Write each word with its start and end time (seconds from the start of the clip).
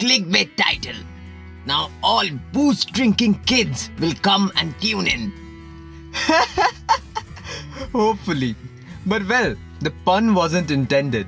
clickbait 0.00 0.56
title. 0.56 0.96
Now 1.66 1.90
all 2.02 2.28
booze 2.52 2.84
drinking 2.84 3.34
kids 3.44 3.90
will 4.00 4.14
come 4.22 4.50
and 4.56 4.74
tune 4.80 5.06
in. 5.06 5.32
Hopefully. 7.92 8.56
But 9.06 9.26
well, 9.28 9.54
the 9.80 9.92
pun 10.04 10.34
wasn't 10.34 10.70
intended. 10.70 11.26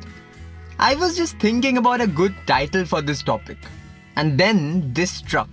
I 0.79 0.95
was 0.95 1.16
just 1.16 1.38
thinking 1.38 1.77
about 1.79 2.00
a 2.00 2.06
good 2.06 2.35
title 2.46 2.85
for 2.85 3.03
this 3.03 3.22
topic. 3.22 3.58
And 4.16 4.38
then 4.38 4.92
this 4.92 5.10
struck. 5.10 5.48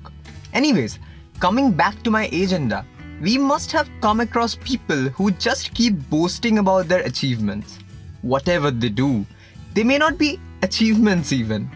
Anyways, 0.53 0.97
coming 1.39 1.71
back 1.71 2.01
to 2.03 2.11
my 2.11 2.25
agenda, 2.27 2.85
we 3.21 3.37
must 3.37 3.71
have 3.73 3.89
come 4.01 4.21
across 4.21 4.55
people 4.55 5.09
who 5.09 5.31
just 5.31 5.73
keep 5.73 5.93
boasting 6.09 6.57
about 6.57 6.87
their 6.87 7.01
achievements. 7.01 7.79
Whatever 8.21 8.71
they 8.71 8.89
do, 8.89 9.25
they 9.73 9.83
may 9.83 9.97
not 9.97 10.17
be 10.17 10.39
achievements 10.63 11.31
even. 11.31 11.69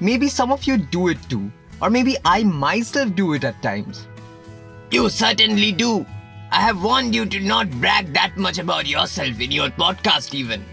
Maybe 0.00 0.28
some 0.28 0.50
of 0.50 0.64
you 0.64 0.78
do 0.78 1.08
it 1.08 1.18
too, 1.28 1.52
or 1.82 1.90
maybe 1.90 2.16
I 2.24 2.42
myself 2.42 3.14
do 3.14 3.34
it 3.34 3.44
at 3.44 3.62
times. 3.62 4.06
You 4.90 5.08
certainly 5.08 5.72
do. 5.72 6.06
I 6.50 6.60
have 6.60 6.82
warned 6.82 7.14
you 7.14 7.26
to 7.26 7.38
not 7.38 7.70
brag 7.70 8.12
that 8.14 8.36
much 8.36 8.58
about 8.58 8.86
yourself 8.86 9.38
in 9.40 9.52
your 9.52 9.68
podcast, 9.68 10.34
even. 10.34 10.64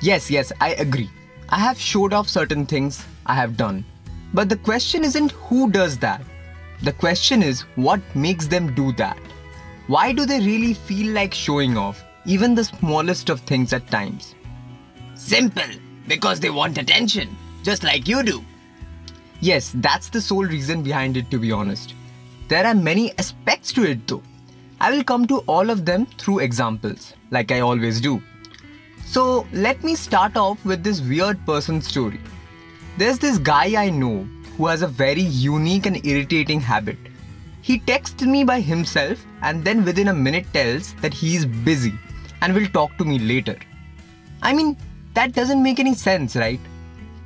Yes, 0.00 0.30
yes, 0.30 0.52
I 0.60 0.70
agree. 0.74 1.10
I 1.48 1.58
have 1.58 1.78
showed 1.78 2.12
off 2.12 2.28
certain 2.28 2.66
things 2.66 3.04
I 3.26 3.34
have 3.34 3.56
done. 3.56 3.84
But 4.34 4.48
the 4.48 4.56
question 4.56 5.04
isn't 5.04 5.32
who 5.32 5.70
does 5.70 5.98
that. 5.98 6.22
The 6.82 6.92
question 6.92 7.42
is 7.42 7.60
what 7.76 8.00
makes 8.16 8.46
them 8.46 8.74
do 8.74 8.92
that. 8.92 9.18
Why 9.86 10.12
do 10.12 10.24
they 10.24 10.40
really 10.40 10.74
feel 10.74 11.12
like 11.12 11.34
showing 11.34 11.76
off, 11.76 12.02
even 12.24 12.54
the 12.54 12.64
smallest 12.64 13.28
of 13.28 13.40
things 13.40 13.72
at 13.72 13.86
times? 13.88 14.34
Simple, 15.14 15.70
because 16.08 16.40
they 16.40 16.50
want 16.50 16.78
attention, 16.78 17.36
just 17.62 17.84
like 17.84 18.08
you 18.08 18.22
do. 18.22 18.44
Yes, 19.42 19.72
that's 19.74 20.08
the 20.08 20.20
sole 20.20 20.44
reason 20.44 20.84
behind 20.84 21.16
it, 21.16 21.28
to 21.32 21.38
be 21.38 21.50
honest. 21.50 21.94
There 22.46 22.64
are 22.64 22.76
many 22.76 23.10
aspects 23.18 23.72
to 23.72 23.82
it, 23.82 24.06
though. 24.06 24.22
I 24.80 24.92
will 24.92 25.02
come 25.02 25.26
to 25.26 25.38
all 25.40 25.68
of 25.68 25.84
them 25.84 26.06
through 26.16 26.38
examples, 26.38 27.14
like 27.32 27.50
I 27.50 27.58
always 27.58 28.00
do. 28.00 28.22
So, 29.04 29.44
let 29.52 29.82
me 29.82 29.96
start 29.96 30.36
off 30.36 30.64
with 30.64 30.84
this 30.84 31.00
weird 31.00 31.44
person 31.44 31.82
story. 31.82 32.20
There's 32.98 33.18
this 33.18 33.38
guy 33.38 33.82
I 33.82 33.90
know 33.90 34.28
who 34.56 34.68
has 34.68 34.82
a 34.82 34.86
very 34.86 35.22
unique 35.22 35.86
and 35.86 36.06
irritating 36.06 36.60
habit. 36.60 36.98
He 37.62 37.80
texts 37.80 38.22
me 38.22 38.44
by 38.44 38.60
himself 38.60 39.18
and 39.42 39.64
then 39.64 39.84
within 39.84 40.06
a 40.06 40.14
minute 40.14 40.46
tells 40.52 40.94
that 41.02 41.12
he 41.12 41.34
is 41.34 41.46
busy 41.46 41.94
and 42.42 42.54
will 42.54 42.68
talk 42.68 42.96
to 42.98 43.04
me 43.04 43.18
later. 43.18 43.58
I 44.40 44.52
mean, 44.52 44.76
that 45.14 45.32
doesn't 45.32 45.62
make 45.62 45.80
any 45.80 45.94
sense, 45.94 46.36
right? 46.36 46.60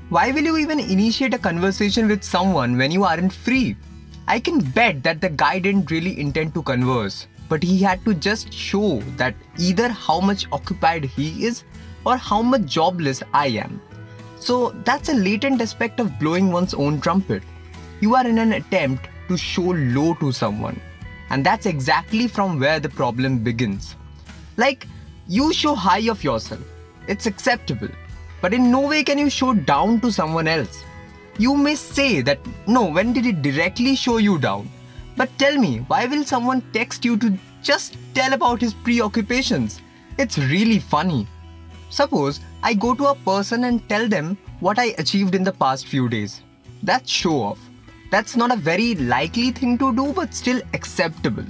Why 0.09 0.31
will 0.31 0.45
you 0.45 0.57
even 0.57 0.79
initiate 0.79 1.35
a 1.35 1.39
conversation 1.39 2.07
with 2.07 2.23
someone 2.23 2.79
when 2.79 2.93
you 2.93 3.03
aren't 3.03 3.33
free? 3.33 3.75
I 4.29 4.39
can 4.39 4.61
bet 4.61 5.03
that 5.03 5.21
the 5.21 5.29
guy 5.29 5.59
didn't 5.59 5.91
really 5.91 6.21
intend 6.21 6.55
to 6.55 6.63
converse, 6.63 7.27
but 7.49 7.61
he 7.61 7.83
had 7.83 8.05
to 8.05 8.15
just 8.15 8.53
show 8.53 9.01
that 9.17 9.35
either 9.59 9.89
how 9.89 10.21
much 10.21 10.47
occupied 10.53 11.07
he 11.07 11.45
is 11.45 11.65
or 12.05 12.17
how 12.17 12.41
much 12.41 12.67
jobless 12.67 13.21
I 13.35 13.49
am. 13.49 13.83
So 14.39 14.71
that's 14.85 15.09
a 15.09 15.15
latent 15.15 15.61
aspect 15.61 15.99
of 15.99 16.21
blowing 16.21 16.53
one's 16.53 16.73
own 16.73 17.01
trumpet. 17.01 17.43
You 18.01 18.15
are 18.15 18.29
in 18.29 18.39
an 18.39 18.53
attempt 18.53 19.09
to 19.27 19.37
show 19.37 19.75
low 19.75 20.15
to 20.21 20.31
someone. 20.31 20.81
And 21.31 21.45
that's 21.45 21.67
exactly 21.67 22.29
from 22.29 22.61
where 22.61 22.79
the 22.79 22.91
problem 22.91 23.41
begins. 23.41 23.97
Like, 24.57 24.87
you 25.27 25.53
show 25.53 25.75
high 25.75 26.09
of 26.09 26.23
yourself, 26.23 26.63
it's 27.09 27.27
acceptable. 27.27 27.89
But 28.41 28.55
in 28.55 28.71
no 28.71 28.81
way 28.81 29.03
can 29.03 29.19
you 29.19 29.31
show 29.31 29.55
down 29.55 30.01
to 30.01 30.13
someone 30.13 30.47
else. 30.47 30.85
You 31.39 31.57
may 31.57 31.75
say 31.75 32.21
that, 32.23 32.39
no, 32.67 32.85
when 32.85 33.13
did 33.13 33.27
it 33.27 33.43
directly 33.43 33.95
show 33.95 34.17
you 34.17 34.39
down? 34.39 34.71
But 35.17 35.31
tell 35.39 35.57
me, 35.57 35.79
why 35.89 36.07
will 36.07 36.25
someone 36.25 36.63
text 36.73 37.05
you 37.05 37.17
to 37.19 37.39
just 37.63 37.97
tell 38.15 38.33
about 38.33 38.61
his 38.61 38.75
preoccupations? 38.75 39.81
It's 40.19 40.39
really 40.39 40.79
funny. 40.79 41.27
Suppose 41.91 42.41
I 42.63 42.75
go 42.75 42.95
to 42.95 43.07
a 43.09 43.15
person 43.15 43.65
and 43.65 43.87
tell 43.89 44.09
them 44.09 44.37
what 44.61 44.79
I 44.79 44.95
achieved 44.99 45.35
in 45.35 45.45
the 45.45 45.53
past 45.53 45.87
few 45.87 46.09
days. 46.09 46.43
That's 46.83 47.11
show 47.11 47.43
off. 47.43 47.59
That's 48.11 48.37
not 48.37 48.53
a 48.53 48.57
very 48.57 48.95
likely 48.95 49.51
thing 49.51 49.79
to 49.79 49.95
do, 49.95 50.13
but 50.13 50.35
still 50.35 50.61
acceptable. 50.75 51.45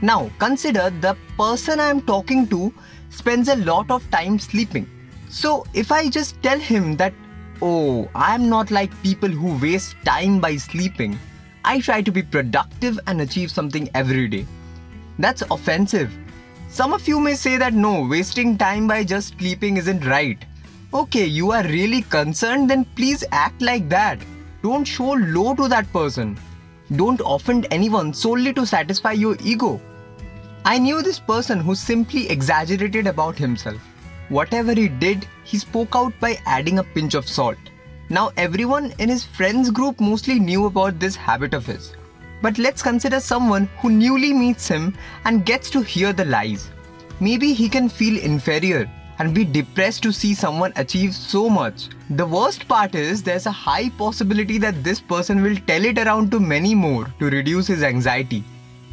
Now, 0.00 0.30
consider 0.38 0.90
the 1.00 1.16
person 1.36 1.80
I 1.80 1.88
am 1.88 2.02
talking 2.02 2.46
to 2.48 2.72
spends 3.10 3.48
a 3.48 3.56
lot 3.56 3.90
of 3.90 4.10
time 4.10 4.38
sleeping. 4.38 4.88
So, 5.32 5.64
if 5.72 5.90
I 5.90 6.10
just 6.10 6.40
tell 6.42 6.58
him 6.58 6.94
that, 6.98 7.14
oh, 7.62 8.06
I 8.14 8.34
am 8.34 8.50
not 8.50 8.70
like 8.70 9.02
people 9.02 9.30
who 9.30 9.58
waste 9.58 9.96
time 10.04 10.40
by 10.40 10.56
sleeping, 10.56 11.18
I 11.64 11.80
try 11.80 12.02
to 12.02 12.12
be 12.12 12.22
productive 12.22 13.00
and 13.06 13.22
achieve 13.22 13.50
something 13.50 13.88
every 13.94 14.28
day. 14.28 14.46
That's 15.18 15.40
offensive. 15.50 16.12
Some 16.68 16.92
of 16.92 17.08
you 17.08 17.18
may 17.18 17.32
say 17.32 17.56
that 17.56 17.72
no, 17.72 18.06
wasting 18.06 18.58
time 18.58 18.86
by 18.86 19.04
just 19.04 19.38
sleeping 19.38 19.78
isn't 19.78 20.04
right. 20.04 20.44
Okay, 20.92 21.24
you 21.24 21.50
are 21.52 21.64
really 21.64 22.02
concerned, 22.02 22.68
then 22.68 22.84
please 22.94 23.24
act 23.32 23.62
like 23.62 23.88
that. 23.88 24.18
Don't 24.62 24.84
show 24.84 25.12
low 25.12 25.54
to 25.54 25.66
that 25.66 25.90
person. 25.94 26.38
Don't 26.94 27.22
offend 27.24 27.66
anyone 27.70 28.12
solely 28.12 28.52
to 28.52 28.66
satisfy 28.66 29.12
your 29.12 29.38
ego. 29.42 29.80
I 30.66 30.76
knew 30.76 31.00
this 31.00 31.18
person 31.18 31.58
who 31.58 31.74
simply 31.74 32.28
exaggerated 32.28 33.06
about 33.06 33.38
himself. 33.38 33.80
Whatever 34.32 34.72
he 34.72 34.88
did, 34.88 35.26
he 35.44 35.58
spoke 35.58 35.94
out 35.94 36.18
by 36.18 36.38
adding 36.46 36.78
a 36.78 36.82
pinch 36.82 37.12
of 37.12 37.28
salt. 37.28 37.58
Now, 38.08 38.30
everyone 38.38 38.94
in 38.98 39.10
his 39.10 39.24
friends 39.24 39.70
group 39.70 40.00
mostly 40.00 40.38
knew 40.38 40.64
about 40.64 40.98
this 40.98 41.14
habit 41.14 41.52
of 41.52 41.66
his. 41.66 41.94
But 42.40 42.56
let's 42.56 42.80
consider 42.80 43.20
someone 43.20 43.68
who 43.80 43.90
newly 43.90 44.32
meets 44.32 44.66
him 44.66 44.94
and 45.26 45.44
gets 45.44 45.68
to 45.72 45.82
hear 45.82 46.14
the 46.14 46.24
lies. 46.24 46.70
Maybe 47.20 47.52
he 47.52 47.68
can 47.68 47.90
feel 47.90 48.18
inferior 48.22 48.90
and 49.18 49.34
be 49.34 49.44
depressed 49.44 50.02
to 50.04 50.12
see 50.12 50.32
someone 50.32 50.72
achieve 50.76 51.14
so 51.14 51.50
much. 51.50 51.90
The 52.08 52.26
worst 52.26 52.66
part 52.66 52.94
is 52.94 53.22
there's 53.22 53.44
a 53.44 53.50
high 53.50 53.90
possibility 53.90 54.56
that 54.56 54.82
this 54.82 54.98
person 54.98 55.42
will 55.42 55.56
tell 55.66 55.84
it 55.84 55.98
around 55.98 56.30
to 56.30 56.40
many 56.40 56.74
more 56.74 57.04
to 57.18 57.28
reduce 57.28 57.66
his 57.66 57.82
anxiety. 57.82 58.44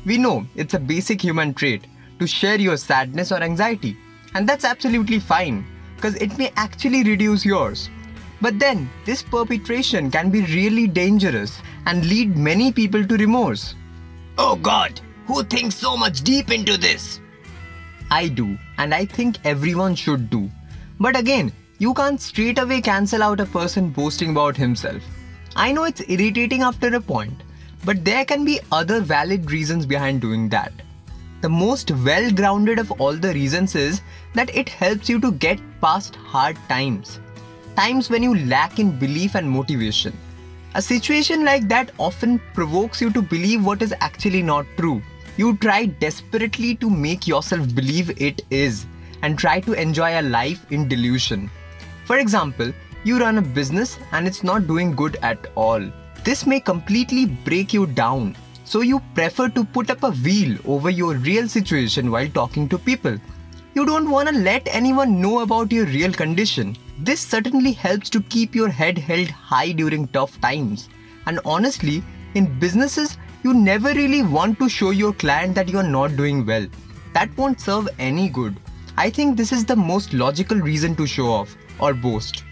We 0.05 0.17
know 0.17 0.45
it's 0.57 0.73
a 0.73 0.79
basic 0.79 1.21
human 1.21 1.53
trait 1.53 1.87
to 2.19 2.27
share 2.27 2.59
your 2.59 2.75
sadness 2.75 3.31
or 3.31 3.41
anxiety, 3.41 3.95
and 4.33 4.47
that's 4.47 4.65
absolutely 4.65 5.19
fine 5.19 5.65
because 5.95 6.15
it 6.15 6.37
may 6.37 6.51
actually 6.55 7.03
reduce 7.03 7.45
yours. 7.45 7.89
But 8.41 8.57
then, 8.57 8.89
this 9.05 9.21
perpetration 9.21 10.09
can 10.09 10.29
be 10.29 10.41
really 10.43 10.87
dangerous 10.87 11.61
and 11.85 12.05
lead 12.05 12.37
many 12.37 12.71
people 12.71 13.05
to 13.05 13.17
remorse. 13.17 13.75
Oh 14.37 14.55
god, 14.55 15.01
who 15.27 15.43
thinks 15.43 15.75
so 15.75 15.97
much 15.97 16.21
deep 16.21 16.49
into 16.51 16.77
this? 16.77 17.19
I 18.09 18.29
do, 18.29 18.57
and 18.77 18.93
I 18.93 19.05
think 19.05 19.37
everyone 19.43 19.95
should 19.95 20.29
do. 20.29 20.49
But 20.99 21.17
again, 21.17 21.51
you 21.77 21.93
can't 21.93 22.19
straight 22.19 22.59
away 22.59 22.81
cancel 22.81 23.23
out 23.23 23.39
a 23.39 23.45
person 23.45 23.89
boasting 23.89 24.31
about 24.31 24.57
himself. 24.57 25.03
I 25.55 25.71
know 25.71 25.83
it's 25.83 26.01
irritating 26.07 26.61
after 26.61 26.93
a 26.95 27.01
point, 27.01 27.43
but 27.85 28.05
there 28.05 28.25
can 28.25 28.45
be 28.45 28.59
other 28.71 29.01
valid 29.01 29.51
reasons 29.51 29.85
behind 29.85 30.21
doing 30.21 30.49
that. 30.49 30.71
The 31.41 31.49
most 31.49 31.91
well 31.91 32.29
grounded 32.31 32.79
of 32.79 32.91
all 32.99 33.13
the 33.13 33.33
reasons 33.33 33.73
is 33.73 34.01
that 34.33 34.53
it 34.53 34.67
helps 34.67 35.07
you 35.07 35.21
to 35.21 35.31
get 35.31 35.59
past 35.79 36.17
hard 36.17 36.57
times. 36.67 37.21
Times 37.77 38.09
when 38.09 38.23
you 38.23 38.45
lack 38.45 38.77
in 38.77 38.99
belief 38.99 39.35
and 39.35 39.49
motivation. 39.49 40.11
A 40.75 40.81
situation 40.81 41.45
like 41.45 41.69
that 41.69 41.91
often 41.97 42.41
provokes 42.53 42.99
you 42.99 43.09
to 43.11 43.21
believe 43.21 43.65
what 43.65 43.81
is 43.81 43.93
actually 44.01 44.41
not 44.41 44.65
true. 44.75 45.01
You 45.37 45.55
try 45.55 45.85
desperately 45.85 46.75
to 46.75 46.89
make 46.89 47.25
yourself 47.25 47.73
believe 47.73 48.21
it 48.21 48.41
is 48.49 48.85
and 49.21 49.39
try 49.39 49.61
to 49.61 49.73
enjoy 49.73 50.19
a 50.19 50.21
life 50.21 50.65
in 50.71 50.89
delusion. 50.89 51.49
For 52.03 52.17
example, 52.17 52.73
you 53.05 53.17
run 53.17 53.37
a 53.37 53.41
business 53.41 53.97
and 54.11 54.27
it's 54.27 54.43
not 54.43 54.67
doing 54.67 54.93
good 54.93 55.15
at 55.21 55.47
all. 55.55 55.81
This 56.25 56.45
may 56.45 56.59
completely 56.59 57.27
break 57.27 57.73
you 57.73 57.85
down, 57.85 58.35
so 58.69 58.81
you 58.81 59.01
prefer 59.15 59.49
to 59.49 59.63
put 59.75 59.89
up 59.89 60.03
a 60.03 60.11
veil 60.11 60.55
over 60.63 60.91
your 60.91 61.15
real 61.15 61.47
situation 61.47 62.11
while 62.11 62.27
talking 62.29 62.69
to 62.69 62.77
people. 62.77 63.17
You 63.73 63.83
don't 63.83 64.11
want 64.11 64.29
to 64.29 64.35
let 64.35 64.67
anyone 64.67 65.19
know 65.19 65.39
about 65.39 65.71
your 65.71 65.85
real 65.85 66.13
condition. 66.13 66.77
This 66.99 67.19
certainly 67.19 67.71
helps 67.71 68.11
to 68.11 68.21
keep 68.21 68.53
your 68.53 68.69
head 68.69 68.99
held 68.99 69.29
high 69.29 69.71
during 69.71 70.07
tough 70.09 70.39
times. 70.41 70.87
And 71.25 71.39
honestly, 71.45 72.03
in 72.35 72.59
businesses, 72.59 73.17
you 73.43 73.55
never 73.55 73.91
really 73.93 74.21
want 74.21 74.59
to 74.59 74.69
show 74.69 74.91
your 74.91 75.13
client 75.13 75.55
that 75.55 75.69
you 75.69 75.79
are 75.79 75.91
not 75.97 76.15
doing 76.15 76.45
well. 76.45 76.67
That 77.15 77.35
won't 77.37 77.59
serve 77.59 77.89
any 77.97 78.29
good. 78.29 78.55
I 78.97 79.09
think 79.09 79.35
this 79.35 79.51
is 79.51 79.65
the 79.65 79.75
most 79.75 80.13
logical 80.13 80.57
reason 80.57 80.95
to 80.97 81.07
show 81.07 81.31
off 81.31 81.55
or 81.79 81.95
boast. 81.95 82.43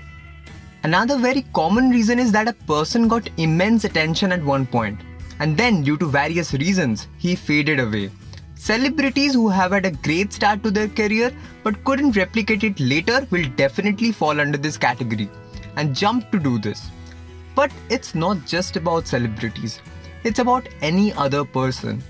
Another 0.81 1.19
very 1.19 1.46
common 1.54 1.92
reason 1.92 2.18
is 2.18 2.31
that 2.31 2.48
a 2.48 2.54
person 2.54 3.08
got 3.08 3.30
immense 3.38 3.84
attention 3.84 4.31
at 4.31 4.44
one 4.44 4.66
point, 4.66 5.00
and 5.39 5.56
then, 5.56 5.84
due 5.84 5.98
to 5.98 6.06
various 6.06 6.54
reasons, 6.54 7.07
he 7.18 7.36
faded 7.36 7.80
away. 7.80 8.10
Celebrities 8.56 9.34
who 9.34 9.50
have 9.50 9.72
had 9.72 9.86
a 9.86 9.92
great 9.92 10.34
start 10.34 10.63
to 10.63 10.72
their 10.72 10.88
career 10.88 11.31
but 11.63 11.84
couldn't 11.84 12.18
replicate 12.18 12.63
it 12.63 12.80
later 12.80 13.28
will 13.30 13.48
definitely 13.56 14.12
fall 14.12 14.42
under 14.42 14.57
this 14.57 14.78
category 14.78 15.30
and 15.75 15.95
jump 15.95 16.31
to 16.31 16.39
do 16.39 16.57
this. 16.57 16.89
But 17.56 17.72
it's 17.89 18.16
not 18.16 18.45
just 18.45 18.75
about 18.75 19.07
celebrities, 19.07 19.80
it's 20.24 20.39
about 20.39 20.68
any 20.81 21.13
other 21.13 21.45
person. 21.45 22.04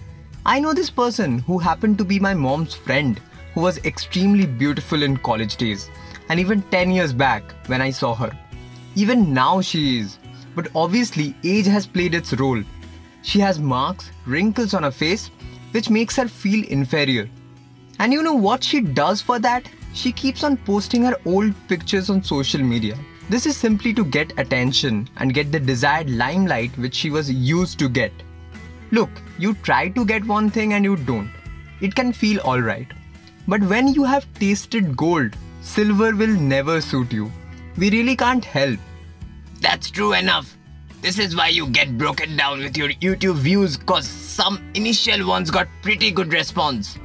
I 0.45 0.59
know 0.62 0.73
this 0.73 0.89
person 0.89 1.39
who 1.39 1.57
happened 1.57 1.97
to 1.97 2.06
be 2.06 2.19
my 2.19 2.33
mom's 2.33 2.73
friend, 2.73 3.19
who 3.53 3.62
was 3.62 3.80
extremely 3.80 4.45
beautiful 4.45 5.03
in 5.03 5.18
college 5.18 5.57
days, 5.57 5.89
and 6.30 6.39
even 6.39 6.62
10 6.63 6.91
years 6.91 7.12
back 7.12 7.44
when 7.68 7.81
I 7.81 7.89
saw 7.89 8.15
her. 8.15 8.31
Even 8.95 9.33
now 9.33 9.59
she 9.59 10.00
is, 10.00 10.18
but 10.56 10.69
obviously 10.73 11.35
age 11.44 11.65
has 11.68 11.85
played 11.85 12.15
its 12.15 12.33
role. 12.33 12.63
She 13.27 13.41
has 13.41 13.59
marks, 13.59 14.09
wrinkles 14.25 14.74
on 14.74 14.83
her 14.83 14.91
face, 14.91 15.31
which 15.71 15.89
makes 15.89 16.15
her 16.15 16.29
feel 16.29 16.65
inferior. 16.69 17.29
And 18.00 18.13
you 18.13 18.24
know 18.24 18.33
what 18.33 18.63
she 18.63 18.79
does 18.79 19.21
for 19.21 19.38
that? 19.39 19.69
She 19.94 20.13
keeps 20.13 20.45
on 20.45 20.56
posting 20.56 21.03
her 21.03 21.18
old 21.25 21.53
pictures 21.68 22.09
on 22.09 22.24
social 22.24 22.62
media. 22.62 22.97
This 23.29 23.45
is 23.45 23.57
simply 23.57 23.94
to 23.95 24.06
get 24.06 24.31
attention 24.39 25.09
and 25.18 25.33
get 25.33 25.51
the 25.51 25.59
desired 25.59 26.09
limelight 26.09 26.77
which 26.77 26.95
she 26.95 27.09
was 27.09 27.29
used 27.29 27.77
to 27.79 27.89
get. 27.89 28.13
Look, 28.91 29.09
you 29.38 29.56
try 29.56 29.89
to 29.89 30.06
get 30.06 30.25
one 30.25 30.50
thing 30.50 30.71
and 30.71 30.85
you 30.85 30.95
don't. 30.95 31.30
It 31.81 31.95
can 31.95 32.13
feel 32.13 32.39
alright. 32.39 32.88
But 33.45 33.62
when 33.62 33.89
you 33.89 34.06
have 34.06 34.33
tasted 34.35 34.95
gold, 34.95 35.35
silver 35.62 36.15
will 36.15 36.39
never 36.53 36.80
suit 36.80 37.12
you. 37.12 37.30
We 37.77 37.89
really 37.89 38.15
can't 38.15 38.45
help. 38.45 38.80
That's 39.59 39.91
true 39.91 40.13
enough. 40.13 40.56
This 41.01 41.19
is 41.19 41.35
why 41.35 41.49
you 41.49 41.67
get 41.67 41.95
broken 41.95 42.35
down 42.35 42.59
with 42.59 42.75
your 42.75 42.89
YouTube 42.89 43.35
views 43.35 43.77
cause 43.77 44.07
some 44.07 44.67
initial 44.73 45.27
ones 45.27 45.51
got 45.51 45.67
pretty 45.83 46.09
good 46.09 46.33
response. 46.33 46.95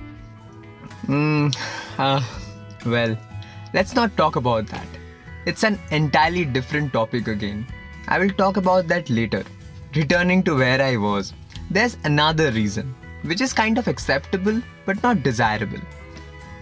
Hmm, 1.06 1.48
uh, 1.98 2.22
well, 2.86 3.16
let's 3.74 3.94
not 3.94 4.16
talk 4.16 4.36
about 4.36 4.66
that. 4.68 4.86
It's 5.44 5.62
an 5.62 5.78
entirely 5.90 6.46
different 6.46 6.94
topic 6.94 7.28
again. 7.28 7.66
I 8.08 8.18
will 8.18 8.30
talk 8.30 8.56
about 8.56 8.88
that 8.88 9.10
later. 9.10 9.44
Returning 9.94 10.42
to 10.44 10.56
where 10.56 10.80
I 10.80 10.96
was, 10.96 11.34
there's 11.70 11.98
another 12.04 12.50
reason, 12.50 12.94
which 13.24 13.42
is 13.42 13.52
kind 13.52 13.76
of 13.76 13.88
acceptable 13.88 14.62
but 14.86 15.02
not 15.02 15.22
desirable. 15.22 15.80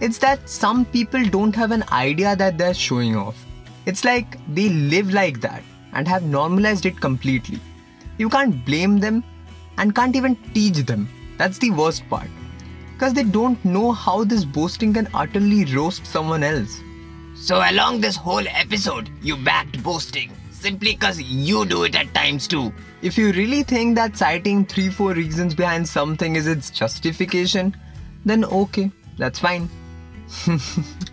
It's 0.01 0.17
that 0.17 0.49
some 0.49 0.83
people 0.83 1.23
don't 1.23 1.55
have 1.55 1.71
an 1.71 1.85
idea 1.93 2.35
that 2.35 2.57
they're 2.57 2.73
showing 2.73 3.15
off. 3.15 3.45
It's 3.85 4.03
like 4.03 4.37
they 4.53 4.67
live 4.67 5.13
like 5.13 5.39
that 5.41 5.63
and 5.93 6.07
have 6.07 6.23
normalized 6.23 6.85
it 6.85 6.99
completely. 6.99 7.59
You 8.17 8.29
can't 8.29 8.65
blame 8.65 8.99
them 8.99 9.23
and 9.77 9.95
can't 9.95 10.15
even 10.15 10.35
teach 10.53 10.85
them. 10.85 11.09
That's 11.37 11.57
the 11.57 11.71
worst 11.71 12.07
part. 12.09 12.29
Because 12.93 13.13
they 13.13 13.23
don't 13.23 13.63
know 13.65 13.91
how 13.91 14.23
this 14.23 14.45
boasting 14.45 14.93
can 14.93 15.07
utterly 15.13 15.65
roast 15.65 16.05
someone 16.05 16.43
else. 16.43 16.79
So, 17.35 17.57
along 17.57 18.01
this 18.01 18.15
whole 18.15 18.47
episode, 18.47 19.09
you 19.21 19.35
backed 19.37 19.81
boasting 19.81 20.31
simply 20.51 20.91
because 20.93 21.19
you 21.19 21.65
do 21.65 21.83
it 21.83 21.95
at 21.95 22.13
times 22.13 22.47
too. 22.47 22.71
If 23.01 23.17
you 23.17 23.31
really 23.31 23.63
think 23.63 23.95
that 23.95 24.15
citing 24.15 24.65
3 24.65 24.89
4 24.89 25.13
reasons 25.13 25.55
behind 25.55 25.89
something 25.89 26.35
is 26.35 26.47
its 26.47 26.69
justification, 26.69 27.75
then 28.25 28.45
okay, 28.45 28.91
that's 29.17 29.39
fine. 29.39 29.69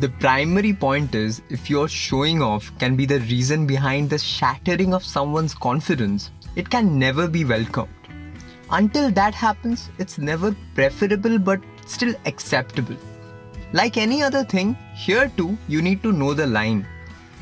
the 0.00 0.08
primary 0.08 0.72
point 0.72 1.14
is 1.14 1.40
if 1.50 1.70
your 1.70 1.86
showing 1.88 2.42
off 2.42 2.76
can 2.78 2.96
be 2.96 3.06
the 3.06 3.20
reason 3.20 3.66
behind 3.66 4.10
the 4.10 4.18
shattering 4.18 4.92
of 4.92 5.04
someone's 5.04 5.54
confidence, 5.54 6.32
it 6.56 6.68
can 6.68 6.98
never 6.98 7.28
be 7.28 7.44
welcomed. 7.44 7.90
Until 8.70 9.10
that 9.12 9.34
happens, 9.34 9.90
it's 9.98 10.18
never 10.18 10.56
preferable 10.74 11.38
but 11.38 11.60
still 11.86 12.14
acceptable. 12.26 12.96
Like 13.72 13.96
any 13.96 14.22
other 14.22 14.42
thing, 14.42 14.76
here 14.94 15.30
too, 15.36 15.56
you 15.68 15.80
need 15.80 16.02
to 16.02 16.12
know 16.12 16.34
the 16.34 16.46
line. 16.46 16.86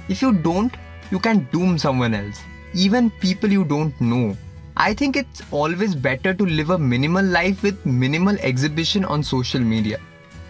If 0.08 0.20
you 0.20 0.32
don't, 0.34 0.74
you 1.10 1.18
can 1.18 1.48
doom 1.52 1.78
someone 1.78 2.12
else, 2.12 2.38
even 2.74 3.10
people 3.10 3.50
you 3.50 3.64
don't 3.64 3.98
know. 3.98 4.36
I 4.76 4.92
think 4.92 5.16
it's 5.16 5.42
always 5.50 5.94
better 5.94 6.34
to 6.34 6.44
live 6.44 6.70
a 6.70 6.78
minimal 6.78 7.24
life 7.24 7.62
with 7.62 7.84
minimal 7.86 8.36
exhibition 8.40 9.04
on 9.04 9.22
social 9.22 9.60
media. 9.60 10.00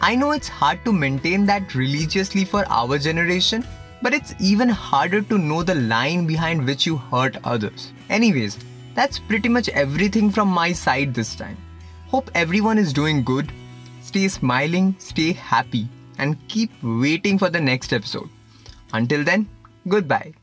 I 0.02 0.16
know 0.16 0.32
it's 0.32 0.48
hard 0.48 0.84
to 0.84 0.92
maintain 0.92 1.46
that 1.46 1.76
religiously 1.76 2.44
for 2.44 2.64
our 2.68 2.98
generation, 2.98 3.64
but 4.02 4.12
it's 4.12 4.34
even 4.40 4.68
harder 4.68 5.22
to 5.22 5.38
know 5.38 5.62
the 5.62 5.76
line 5.76 6.26
behind 6.26 6.66
which 6.66 6.84
you 6.86 6.96
hurt 6.96 7.36
others. 7.44 7.92
Anyways, 8.10 8.58
that's 8.94 9.20
pretty 9.20 9.48
much 9.48 9.68
everything 9.68 10.30
from 10.30 10.48
my 10.48 10.72
side 10.72 11.14
this 11.14 11.36
time. 11.36 11.56
Hope 12.08 12.30
everyone 12.34 12.78
is 12.78 12.92
doing 12.92 13.22
good 13.22 13.52
stay 14.02 14.28
smiling, 14.28 14.94
stay 14.98 15.32
happy, 15.32 15.88
and 16.18 16.36
keep 16.48 16.70
waiting 16.82 17.38
for 17.38 17.48
the 17.48 17.60
next 17.60 17.92
episode. 17.92 18.28
Until 18.92 19.24
then, 19.24 19.48
goodbye. 19.88 20.34